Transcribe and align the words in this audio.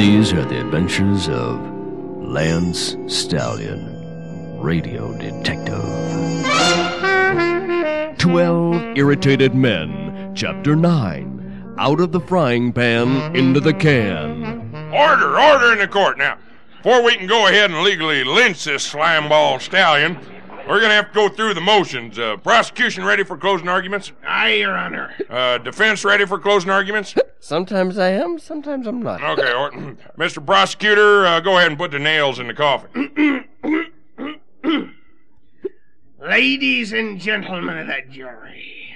These 0.00 0.32
are 0.32 0.46
the 0.46 0.58
adventures 0.58 1.28
of 1.28 1.60
Lance 2.22 2.96
Stallion, 3.06 4.58
radio 4.58 5.12
detective. 5.18 5.76
Twelve 8.16 8.96
Irritated 8.96 9.54
Men, 9.54 10.32
Chapter 10.34 10.74
9 10.74 11.74
Out 11.78 12.00
of 12.00 12.12
the 12.12 12.20
Frying 12.20 12.72
Pan 12.72 13.36
into 13.36 13.60
the 13.60 13.74
Can. 13.74 14.72
Order, 14.90 15.38
order 15.38 15.72
in 15.74 15.80
the 15.80 15.86
court. 15.86 16.16
Now, 16.16 16.38
before 16.78 17.02
we 17.02 17.16
can 17.16 17.26
go 17.26 17.48
ahead 17.48 17.70
and 17.70 17.82
legally 17.82 18.24
lynch 18.24 18.64
this 18.64 18.90
slimeball 18.90 19.60
stallion, 19.60 20.18
we're 20.68 20.78
going 20.78 20.90
to 20.90 20.94
have 20.94 21.08
to 21.08 21.14
go 21.14 21.28
through 21.28 21.54
the 21.54 21.60
motions. 21.60 22.18
Uh, 22.18 22.36
prosecution 22.36 23.04
ready 23.04 23.24
for 23.24 23.36
closing 23.36 23.68
arguments? 23.68 24.12
Aye, 24.26 24.54
Your 24.54 24.76
Honor. 24.76 25.14
Uh, 25.28 25.58
defense 25.58 26.04
ready 26.04 26.26
for 26.26 26.38
closing 26.38 26.70
arguments? 26.70 27.14
Sometimes 27.40 27.98
I 27.98 28.10
am, 28.10 28.38
sometimes 28.38 28.86
I'm 28.86 29.02
not. 29.02 29.22
Okay, 29.22 29.50
Orton. 29.52 29.96
Mr. 30.18 30.44
Prosecutor, 30.44 31.24
uh, 31.24 31.40
go 31.40 31.56
ahead 31.56 31.70
and 31.70 31.78
put 31.78 31.90
the 31.90 31.98
nails 31.98 32.38
in 32.38 32.46
the 32.46 32.54
coffin. 32.54 33.46
Ladies 36.20 36.92
and 36.92 37.18
gentlemen 37.18 37.78
of 37.78 37.86
the 37.86 38.02
jury, 38.12 38.94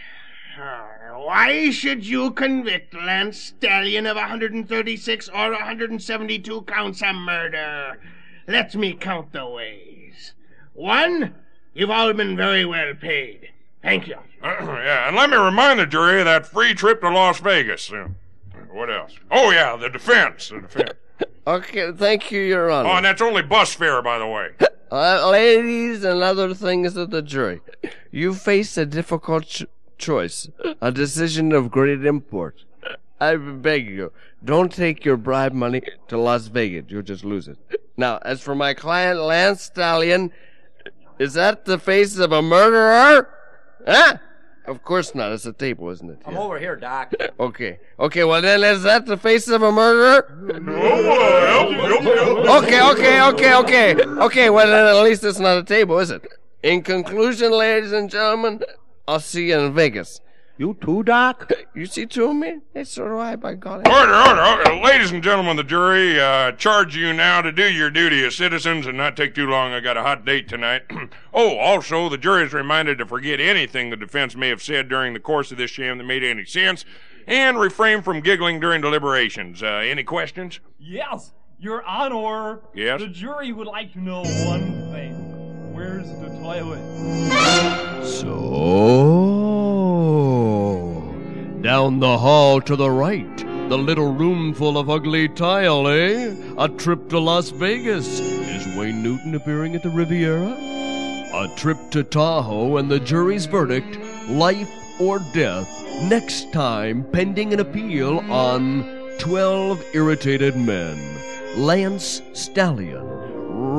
uh, 0.60 1.19
why 1.20 1.70
should 1.70 2.06
you 2.06 2.33
convict 2.33 2.92
Lance 2.92 3.38
Stallion 3.38 4.05
of 4.06 4.16
136 4.16 5.28
or 5.30 5.52
172 5.52 6.62
counts 6.62 7.02
of 7.02 7.14
murder? 7.14 7.98
Let 8.46 8.74
me 8.74 8.92
count 8.92 9.33
the 9.33 9.46
ways. 9.48 10.34
One, 10.74 11.34
you've 11.74 11.91
all 11.91 12.12
been 12.12 12.37
very 12.37 12.64
well 12.64 12.95
paid. 12.95 13.51
Thank 13.83 14.09
you. 14.09 14.16
Uh, 14.42 14.56
yeah, 14.60 15.08
and 15.08 15.17
let 15.17 15.30
me 15.30 15.36
remind 15.36 15.78
the 15.78 15.86
jury 15.86 16.20
of 16.20 16.25
that 16.25 16.47
free 16.47 16.75
trip 16.75 17.00
to 17.03 17.11
Las 17.11 17.41
Vegas. 17.41 17.92
Uh, 17.92 18.08
what 18.70 18.91
else? 18.91 19.12
Oh, 19.30 19.50
yeah, 19.50 19.77
the 19.77 19.89
defense. 19.89 20.48
The 20.48 20.61
defense. 20.61 20.91
Okay, 21.47 21.92
thank 21.92 22.30
you, 22.30 22.41
Your 22.41 22.70
Honor. 22.70 22.89
Oh, 22.89 22.92
and 22.92 23.05
that's 23.05 23.20
only 23.20 23.42
bus 23.42 23.75
fare, 23.75 24.00
by 24.00 24.19
the 24.19 24.27
way. 24.27 24.50
Uh, 24.91 25.28
ladies 25.28 26.05
and 26.05 26.22
other 26.22 26.55
things 26.55 26.97
of 26.97 27.11
the 27.11 27.20
jury, 27.20 27.61
you 28.12 28.33
face 28.33 28.77
a 28.77 28.86
difficult 28.86 29.45
ch- 29.45 29.64
choice, 29.98 30.48
a 30.80 30.92
decision 30.92 31.50
of 31.50 31.69
great 31.69 32.05
import. 32.05 32.62
I 33.20 33.34
beg 33.34 33.89
you, 33.89 34.12
don't 34.45 34.70
take 34.72 35.05
your 35.05 35.17
bribe 35.17 35.52
money 35.52 35.83
to 36.06 36.17
Las 36.17 36.47
Vegas. 36.47 36.84
You'll 36.89 37.02
just 37.02 37.25
lose 37.25 37.48
it. 37.48 37.58
Now, 37.97 38.19
as 38.22 38.41
for 38.41 38.55
my 38.55 38.72
client, 38.72 39.19
Lance 39.19 39.62
Stallion, 39.62 40.30
is 41.19 41.34
that 41.34 41.65
the 41.65 41.79
face 41.79 42.19
of 42.19 42.33
a 42.33 42.43
murderer? 42.43 43.29
Huh? 43.87 44.19
Of 44.67 44.83
course 44.83 45.15
not. 45.15 45.33
It's 45.33 45.45
a 45.45 45.53
table, 45.53 45.91
isn't 45.91 46.09
it? 46.09 46.19
I'm 46.25 46.37
over 46.39 46.59
here, 46.59 46.77
Doc. 46.77 47.12
Okay. 47.39 47.79
Okay, 47.98 48.25
well 48.25 48.41
then, 48.41 48.62
is 48.62 48.83
that 48.84 49.05
the 49.07 49.17
face 49.17 49.48
of 49.48 49.62
a 49.62 49.70
murderer? 49.70 50.25
Okay, 52.48 52.81
okay, 52.91 53.23
okay, 53.23 53.55
okay. 53.57 53.95
Okay, 53.95 54.51
well 54.51 54.67
then 54.67 54.87
at 54.97 55.03
least 55.03 55.25
it's 55.25 55.39
not 55.39 55.59
a 55.59 55.62
table, 55.65 55.98
is 55.98 56.11
it? 56.11 56.27
In 56.62 56.83
conclusion, 56.83 57.53
ladies 57.53 57.92
and 57.92 58.09
gentlemen, 58.09 58.62
I'll 59.07 59.20
see 59.20 59.48
you 59.48 59.59
in 59.59 59.75
Vegas. 59.75 60.20
You 60.56 60.77
too, 60.80 61.02
Doc? 61.02 61.50
You 61.74 61.86
see 61.86 62.06
two 62.06 62.27
of 62.27 62.36
me? 62.36 62.58
Hey, 62.72 62.84
so 62.84 63.08
do 63.08 63.19
I, 63.19 63.34
by 63.34 63.55
golly. 63.55 63.83
Order, 63.84 64.14
order, 64.14 64.42
order. 64.42 64.74
Ladies 64.77 65.11
and 65.11 65.24
gentlemen 65.24 65.58
of 65.58 65.66
the 65.66 65.69
jury, 65.69 66.20
uh, 66.20 66.52
charge 66.52 66.94
you 66.94 67.12
now 67.12 67.42
to 67.42 67.50
do 67.50 67.69
your 67.69 67.91
duty 67.91 68.24
as 68.24 68.36
citizens 68.36 68.86
and 68.86 68.96
not 68.96 69.16
take 69.16 69.34
too 69.34 69.48
long. 69.48 69.72
I 69.72 69.80
got 69.80 69.96
a 69.96 70.02
hot 70.02 70.24
date 70.24 70.48
tonight. 70.48 70.83
oh, 71.34 71.56
also, 71.56 72.08
the 72.08 72.16
jury 72.16 72.44
is 72.44 72.52
reminded 72.52 72.98
to 72.98 73.06
forget 73.06 73.41
anything 73.41 73.91
the 73.91 73.96
defense 73.96 74.36
may 74.36 74.50
have 74.50 74.62
said 74.62 74.88
during 74.88 75.14
the 75.14 75.19
course 75.19 75.50
of 75.50 75.58
this 75.58 75.72
sham 75.72 75.98
that 75.98 76.05
made 76.05 76.22
any 76.22 76.44
sense 76.44 76.84
and 77.27 77.58
refrain 77.58 78.02
from 78.02 78.20
giggling 78.20 78.61
during 78.61 78.80
deliberations. 78.80 79.64
Uh, 79.64 79.67
any 79.67 80.05
questions? 80.05 80.61
Yes, 80.79 81.33
Your 81.58 81.83
Honor. 81.83 82.61
Yes? 82.73 83.00
The 83.00 83.08
jury 83.08 83.52
would 83.52 83.67
like 83.67 83.92
to 83.95 84.00
know 84.00 84.23
one 84.23 84.92
thing. 84.92 85.73
Where's 85.74 86.08
the 86.20 86.29
toilet? 86.40 86.79
Down 91.84 92.00
the 92.00 92.17
hall 92.17 92.62
to 92.62 92.77
the 92.77 92.90
right, 92.90 93.36
the 93.68 93.77
little 93.77 94.11
room 94.11 94.55
full 94.55 94.78
of 94.78 94.89
ugly 94.89 95.28
tile, 95.28 95.86
eh? 95.86 96.34
A 96.56 96.67
trip 96.67 97.11
to 97.11 97.18
Las 97.18 97.50
Vegas. 97.50 98.20
Is 98.20 98.74
Wayne 98.74 99.02
Newton 99.02 99.34
appearing 99.34 99.74
at 99.74 99.83
the 99.83 99.90
Riviera? 99.90 100.56
A 101.34 101.52
trip 101.56 101.77
to 101.90 102.02
Tahoe 102.02 102.78
and 102.78 102.90
the 102.90 102.98
jury's 103.00 103.44
verdict, 103.44 103.98
life 104.30 104.70
or 104.98 105.18
death, 105.34 105.68
next 106.05 106.50
time 106.55 107.05
pending 107.12 107.52
an 107.52 107.61
appeal 107.61 108.20
on 108.33 108.84
12 109.18 109.84
Irritated 109.92 110.56
Men. 110.56 111.18
Lance 111.58 112.23
Stallion, 112.33 113.05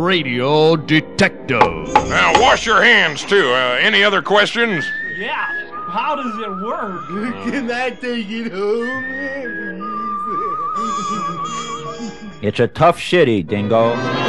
Radio 0.04 0.76
Detective. 0.76 1.60
Now, 1.60 2.40
wash 2.40 2.68
your 2.68 2.84
hands, 2.84 3.26
too. 3.26 3.50
Uh, 3.50 3.80
any 3.82 4.04
other 4.04 4.22
questions? 4.22 4.86
Yeah. 5.18 5.55
How 5.96 6.14
does 6.14 6.38
it 6.38 6.50
work? 6.62 7.08
Can 7.50 7.72
I 7.72 7.90
take 7.90 8.28
it 8.30 8.52
home? 8.52 9.16
It's 12.42 12.60
a 12.60 12.68
tough 12.68 13.00
shitty, 13.00 13.48
Dingo. 13.48 14.25